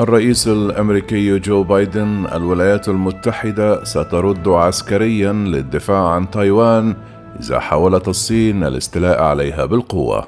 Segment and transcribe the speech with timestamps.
[0.00, 6.96] الرئيس الأمريكي جو بايدن الولايات المتحدة سترد عسكريا للدفاع عن تايوان
[7.40, 10.26] إذا حاولت الصين الاستيلاء عليها بالقوة.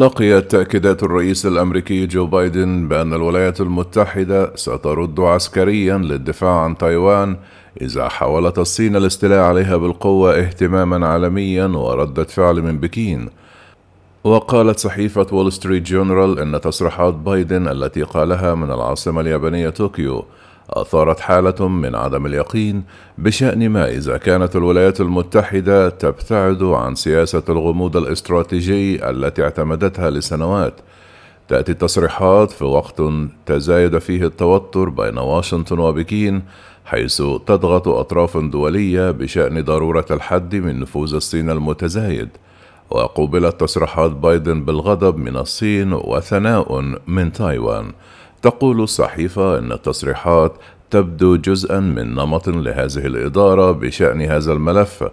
[0.00, 7.36] لقيت تأكيدات الرئيس الأمريكي جو بايدن بأن الولايات المتحدة سترد عسكريا للدفاع عن تايوان
[7.80, 13.28] إذا حاولت الصين الاستيلاء عليها بالقوة اهتماما عالميا وردة فعل من بكين.
[14.24, 20.24] وقالت صحيفة وول ستريت جورنال أن تصريحات بايدن التي قالها من العاصمة اليابانية طوكيو
[20.70, 22.84] أثارت حالة من عدم اليقين
[23.18, 30.74] بشأن ما إذا كانت الولايات المتحدة تبتعد عن سياسة الغموض الاستراتيجي التي اعتمدتها لسنوات.
[31.48, 33.02] تأتي التصريحات في وقت
[33.46, 36.42] تزايد فيه التوتر بين واشنطن وبكين
[36.84, 42.28] حيث تضغط أطراف دولية بشأن ضرورة الحد من نفوذ الصين المتزايد.
[42.90, 47.92] وقوبلت تصريحات بايدن بالغضب من الصين وثناء من تايوان
[48.42, 50.52] تقول الصحيفة أن التصريحات
[50.90, 55.04] تبدو جزءا من نمط لهذه الإدارة بشأن هذا الملف.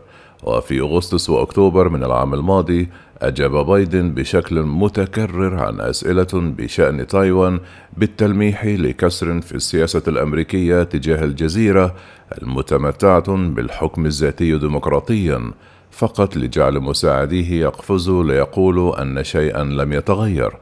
[0.44, 2.90] وفي أغسطس وأكتوبر من العام الماضي
[3.22, 7.60] أجاب بايدن بشكل متكرر عن أسئلة بشأن تايوان
[7.98, 11.96] بالتلميح لكسر في السياسة الأمريكية تجاه الجزيرة
[12.42, 15.52] المتمتعة بالحكم الذاتي ديمقراطيا.
[15.92, 20.54] فقط لجعل مساعديه يقفزوا ليقولوا أن شيئا لم يتغير.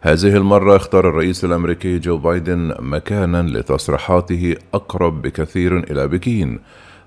[0.00, 6.58] هذه المرة اختار الرئيس الأمريكي جو بايدن مكانا لتصريحاته أقرب بكثير إلى بكين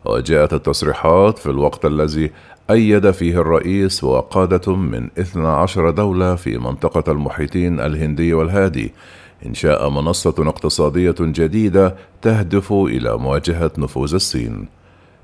[0.06, 2.31] وجاءت التصريحات في الوقت الذي
[2.72, 8.94] أيد فيه الرئيس وقادة من 12 دولة في منطقة المحيطين الهندي والهادي
[9.45, 14.81] إنشاء منصة اقتصادية جديدة تهدف إلى مواجهة نفوذ الصين.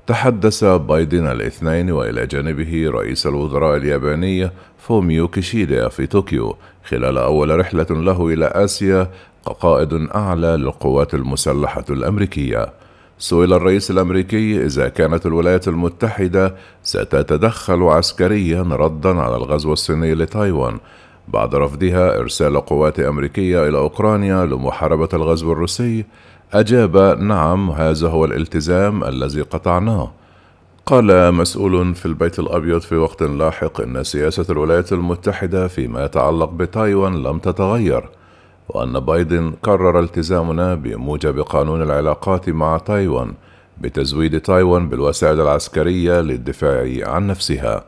[0.08, 7.86] تحدث بايدن الاثنين وإلى جانبه رئيس الوزراء الياباني فوميو كيشيدا في طوكيو خلال أول رحلة
[7.90, 9.10] له إلى آسيا
[9.46, 12.72] كقائد أعلى للقوات المسلحة الأمريكية.
[13.18, 20.78] سئل الرئيس الأمريكي إذا كانت الولايات المتحدة ستتدخل عسكريا ردا على الغزو الصيني لتايوان
[21.28, 26.04] بعد رفضها إرسال قوات أمريكية إلى أوكرانيا لمحاربة الغزو الروسي
[26.54, 30.10] أجاب نعم هذا هو الالتزام الذي قطعناه.
[30.86, 37.22] قال مسؤول في البيت الأبيض في وقت لاحق إن سياسة الولايات المتحدة فيما يتعلق بتايوان
[37.22, 38.08] لم تتغير
[38.68, 43.34] وأن بايدن قرر التزامنا بموجب قانون العلاقات مع تايوان
[43.80, 47.84] بتزويد تايوان بالوسائل العسكرية للدفاع عن نفسها.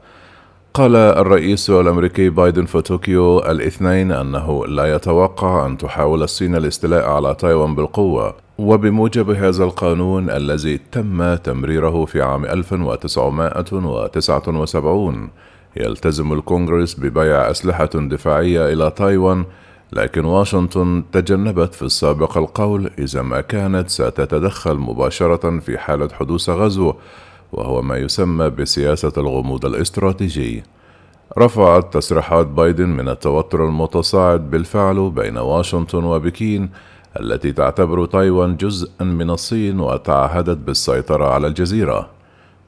[0.74, 7.34] قال الرئيس الأمريكي بايدن في طوكيو الاثنين أنه لا يتوقع أن تحاول الصين الاستيلاء على
[7.34, 15.28] تايوان بالقوة وبموجب هذا القانون الذي تم تمريره في عام 1979
[15.76, 19.44] يلتزم الكونغرس ببيع أسلحة دفاعية إلى تايوان
[19.92, 26.94] لكن واشنطن تجنبت في السابق القول إذا ما كانت ستتدخل مباشرة في حالة حدوث غزو
[27.52, 30.62] وهو ما يسمى بسياسة الغموض الاستراتيجي.
[31.38, 36.70] رفعت تصريحات بايدن من التوتر المتصاعد بالفعل بين واشنطن وبكين
[37.20, 42.10] التي تعتبر تايوان جزءا من الصين وتعهدت بالسيطرة على الجزيرة.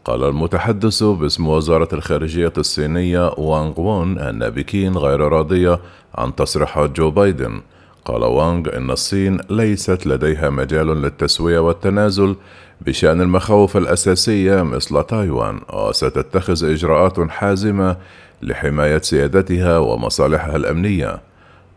[0.05, 5.81] قال المتحدث باسم وزارة الخارجية الصينية وانغ وون أن بكين غير راضية
[6.15, 7.61] عن تصريحات جو بايدن.
[8.05, 12.37] قال وانغ إن الصين ليست لديها مجال للتسوية والتنازل
[12.81, 17.97] بشأن المخاوف الأساسية مثل تايوان وستتخذ إجراءات حازمة
[18.43, 21.32] لحماية سيادتها ومصالحها الأمنية.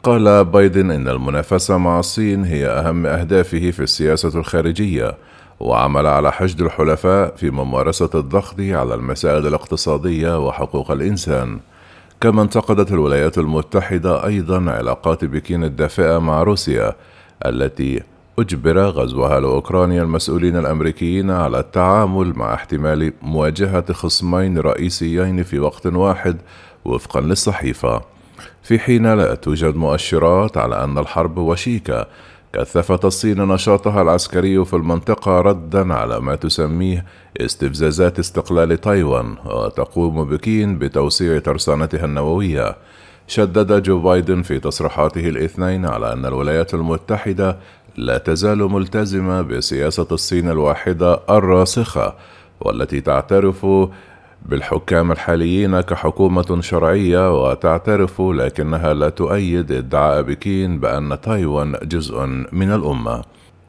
[0.05, 5.17] قال بايدن إن المنافسة مع الصين هي أهم أهدافه في السياسة الخارجية
[5.59, 11.59] وعمل على حشد الحلفاء في ممارسة الضغط على المسائل الاقتصادية وحقوق الإنسان.
[12.21, 16.95] كما انتقدت الولايات المتحدة أيضا علاقات بكين الدافئة مع روسيا
[17.45, 18.03] التي
[18.39, 26.37] أجبر غزوها لأوكرانيا المسؤولين الأمريكيين على التعامل مع احتمال مواجهة خصمين رئيسيين في وقت واحد
[26.85, 28.14] وفقا للصحيفة.
[28.63, 32.07] في حين لا توجد مؤشرات على أن الحرب وشيكة
[32.53, 37.05] كثفت الصين نشاطها العسكري في المنطقة ردا على ما تسميه
[37.41, 42.75] استفزازات استقلال تايوان وتقوم بكين بتوسيع ترسانتها النووية.
[43.27, 47.57] شدد جو بايدن في تصريحاته الاثنين على أن الولايات المتحدة
[47.97, 52.13] لا تزال ملتزمة بسياسة الصين الواحدة الراسخة
[52.61, 53.65] والتي تعترف
[54.49, 63.23] بالحكام الحاليين كحكومة شرعية وتعترف لكنها لا تؤيد ادعاء بكين بأن تايوان جزء من الأمة.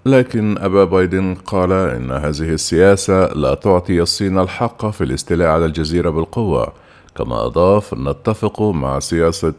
[0.07, 6.11] لكن أبا بايدن قال إن هذه السياسة لا تعطي الصين الحق في الاستيلاء على الجزيرة
[6.11, 6.73] بالقوة.
[7.17, 9.55] كما أضاف نتفق مع سياسة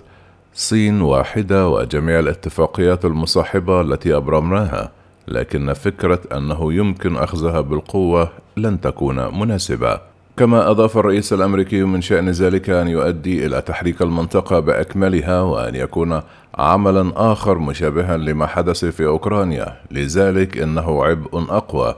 [0.54, 4.92] صين واحدة وجميع الاتفاقيات المصاحبة التي أبرمناها
[5.28, 10.17] لكن فكرة أنه يمكن أخذها بالقوة لن تكون مناسبة.
[10.38, 16.22] كما أضاف الرئيس الأمريكي من شأن ذلك أن يؤدي إلى تحريك المنطقة بأكملها وأن يكون
[16.56, 19.76] عملا آخر مشابها لما حدث في أوكرانيا.
[19.92, 21.96] لذلك إنه عبء أقوى.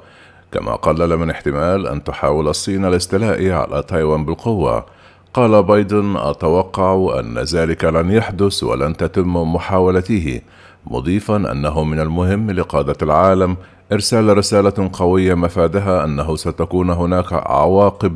[0.51, 4.85] كما قلل من احتمال أن تحاول الصين الاستيلاء على تايوان بالقوة.
[5.33, 10.41] قال بايدن أتوقع أن ذلك لن يحدث ولن تتم محاولته
[10.87, 13.57] مضيفا أنه من المهم لقادة العالم
[13.91, 18.15] إرسال رسالة قوية مفادها أنه ستكون هناك عواقب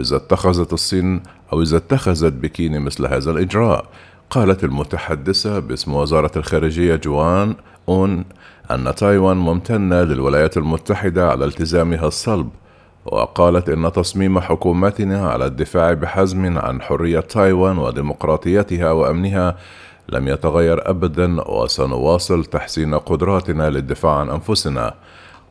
[0.00, 1.22] إذا اتخذت الصين
[1.52, 3.84] أو إذا اتخذت بكين مثل هذا الإجراء.
[4.30, 7.54] قالت المتحدثة باسم وزارة الخارجية جوان
[7.88, 8.24] أون
[8.70, 12.48] أن تايوان ممتنة للولايات المتحدة على التزامها الصلب
[13.06, 19.56] وقالت إن تصميم حكومتنا على الدفاع بحزم عن حرية تايوان وديمقراطيتها وأمنها
[20.08, 24.94] لم يتغير أبدا وسنواصل تحسين قدراتنا للدفاع عن أنفسنا.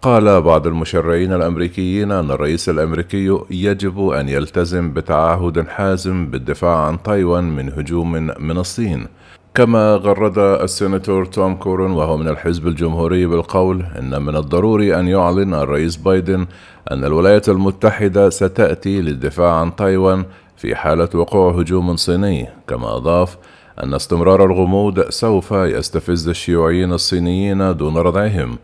[0.01, 7.43] قال بعض المشرعين الأمريكيين أن الرئيس الأمريكي يجب أن يلتزم بتعهد حازم بالدفاع عن تايوان
[7.55, 9.07] من هجوم من الصين.
[9.55, 15.53] كما غرد السيناتور توم كوتن وهو من الحزب الجمهوري بالقول إن من الضروري أن يعلن
[15.53, 16.45] الرئيس بايدن
[16.91, 20.25] أن الولايات المتحدة ستأتي للدفاع عن تايوان
[20.57, 23.37] في حالة وقوع هجوم صيني كما أضاف
[23.83, 28.57] أن استمرار الغموض سوف يستفز الشيوعيين الصينيين دون ردعهم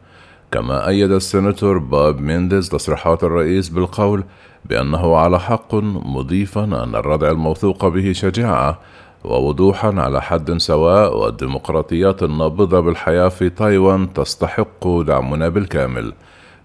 [0.51, 4.23] كما أيد السيناتور بوب مينينديز تصريحات الرئيس بالقول
[4.65, 8.79] بأنه على حق مضيفا أن الردع الموثوق به شجاعة
[9.23, 16.13] ووضوحا على حد سواء والديمقراطيات النابضة بالحياة في تايوان تستحق دعمنا بالكامل.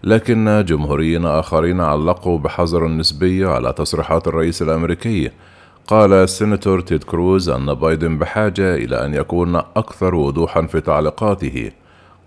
[0.05, 5.31] لكن جمهوريين آخرين علقوا بحذر نسبي على تصريحات الرئيس الأمريكي
[5.87, 11.71] قال السيناتور تيد كروز أن بايدن بحاجة إلى أن يكون أكثر وضوحا في تعليقاته.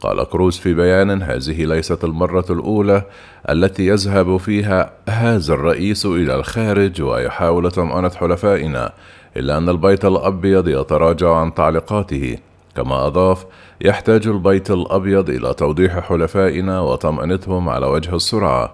[0.01, 3.03] قال كروز في بيان هذه ليست المرة الأولى
[3.49, 8.93] التي يذهب فيها هذا الرئيس إلى الخارج ويحاول طمأنة حلفائنا
[9.37, 12.37] إلا أن البيت الأبيض يتراجع عن تعليقاته.
[12.75, 13.45] كما أضاف
[13.81, 18.73] يحتاج البيت الأبيض إلى توضيح حلفائنا وطمأنتهم على وجه السرعة.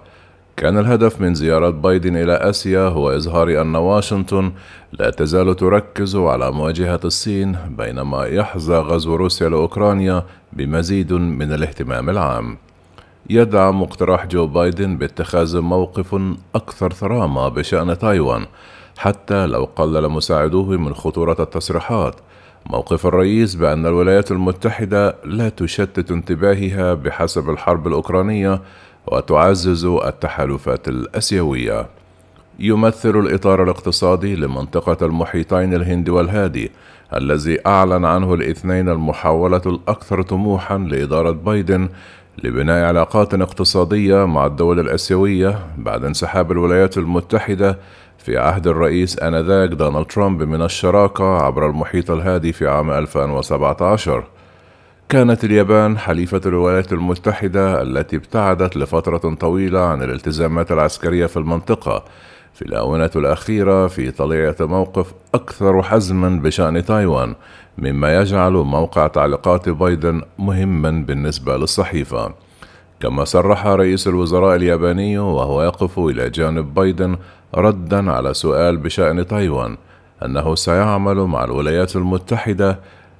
[0.57, 4.51] كان الهدف من زيارة بايدن إلى آسيا هو إظهار أن واشنطن
[4.91, 10.23] لا تزال تركز على مواجهة الصين بينما يحظى غزو روسيا لأوكرانيا
[10.53, 12.57] بمزيد من الاهتمام العام.
[13.29, 16.15] يدعم اقتراح جو بايدن باتخاذ موقف
[16.55, 18.45] أكثر ثرامة بشأن تايوان
[18.97, 22.15] حتى لو قلل مساعدوه من خطورة التصريحات.
[22.65, 28.61] موقف الرئيس بأن الولايات المتحدة لا تشتت انتباهها بحسب الحرب الأوكرانية
[29.07, 31.87] وتعزز التحالفات الأسيوية.
[32.59, 36.71] يمثل الإطار الاقتصادي لمنطقة المحيطين الهندي والهادي
[37.15, 41.89] الذي أعلن عنه الاثنين المحاولة الأكثر طموحا لإدارة بايدن
[42.43, 47.79] لبناء علاقات اقتصادية مع الدول الأسيوية بعد انسحاب الولايات المتحدة
[48.17, 54.23] في عهد الرئيس آنذاك دونالد ترامب من الشراكة عبر المحيط الهادي في عام 2017
[55.13, 62.03] كانت اليابان حليفة الولايات المتحدة التي ابتعدت لفترة طويلة عن الالتزامات العسكرية في المنطقة.
[62.53, 67.35] في الآونة الأخيرة في طليعة موقف أكثر حزما بشأن تايوان
[67.77, 72.33] مما يجعل موقع تعليقات بايدن مهما بالنسبة للصحيفة.
[72.99, 77.17] كما صرح رئيس الوزراء الياباني وهو يقف إلى جانب بايدن
[77.55, 79.77] ردا على سؤال بشأن تايوان
[80.25, 82.79] أنه سيعمل مع الولايات المتحدة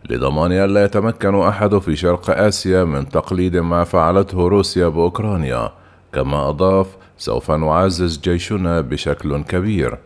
[0.10, 5.69] لضمان ألا يتمكن أحد في شرق آسيا من تقليد ما فعلته روسيا بأوكرانيا
[6.13, 9.98] كما أضاف سوف نعزز جيشنا بشكل كبير.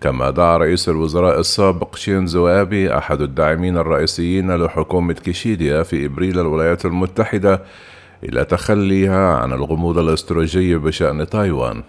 [0.00, 6.84] كما دعا رئيس الوزراء السابق شينزو آبي أحد الداعمين الرئيسيين لحكومة كيشيديا في إبريل الولايات
[6.84, 7.62] المتحدة
[8.24, 11.82] إلى تخليها عن الغموض الاستراتيجي بشأن تايوان.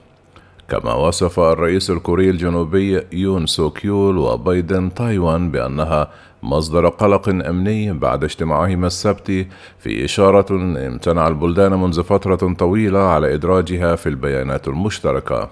[0.70, 6.12] كما وصف الرئيس الكوري الجنوبي يون سوكيول وبايدن تايوان بأنها
[6.44, 9.48] مصدر قلق أمني بعد اجتماعهما السبت
[9.80, 10.56] في إشارة
[10.88, 15.50] امتنع البلدان منذ فترة طويلة على إدراجها في البيانات المشتركة.